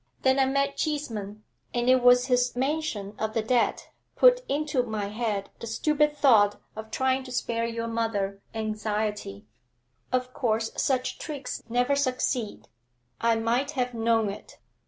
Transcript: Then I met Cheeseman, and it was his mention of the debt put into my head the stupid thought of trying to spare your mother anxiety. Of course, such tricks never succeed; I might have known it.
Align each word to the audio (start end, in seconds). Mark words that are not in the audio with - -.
Then 0.23 0.39
I 0.39 0.45
met 0.45 0.77
Cheeseman, 0.77 1.43
and 1.75 1.87
it 1.87 2.01
was 2.01 2.25
his 2.25 2.55
mention 2.55 3.13
of 3.19 3.35
the 3.35 3.43
debt 3.43 3.91
put 4.15 4.41
into 4.49 4.81
my 4.81 5.09
head 5.09 5.51
the 5.59 5.67
stupid 5.67 6.17
thought 6.17 6.59
of 6.75 6.89
trying 6.89 7.23
to 7.25 7.31
spare 7.31 7.67
your 7.67 7.85
mother 7.87 8.41
anxiety. 8.55 9.45
Of 10.11 10.33
course, 10.33 10.71
such 10.75 11.19
tricks 11.19 11.61
never 11.69 11.95
succeed; 11.95 12.67
I 13.19 13.35
might 13.35 13.73
have 13.77 13.93
known 13.93 14.31
it. 14.31 14.57